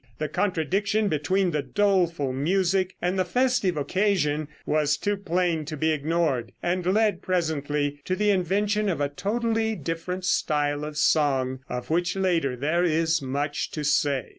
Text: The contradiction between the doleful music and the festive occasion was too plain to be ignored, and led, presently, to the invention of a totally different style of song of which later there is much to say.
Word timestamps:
The 0.17 0.29
contradiction 0.29 1.09
between 1.09 1.51
the 1.51 1.61
doleful 1.61 2.33
music 2.33 2.95
and 3.03 3.19
the 3.19 3.23
festive 3.23 3.77
occasion 3.77 4.47
was 4.65 4.97
too 4.97 5.15
plain 5.15 5.63
to 5.65 5.77
be 5.77 5.91
ignored, 5.91 6.53
and 6.63 6.83
led, 6.87 7.21
presently, 7.21 8.01
to 8.05 8.15
the 8.15 8.31
invention 8.31 8.89
of 8.89 8.99
a 8.99 9.09
totally 9.09 9.75
different 9.75 10.25
style 10.25 10.83
of 10.85 10.97
song 10.97 11.59
of 11.69 11.91
which 11.91 12.15
later 12.15 12.55
there 12.55 12.83
is 12.83 13.21
much 13.21 13.69
to 13.73 13.83
say. 13.83 14.29